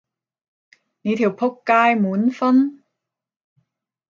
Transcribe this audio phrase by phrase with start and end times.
[1.03, 2.81] 你條僕街滿分？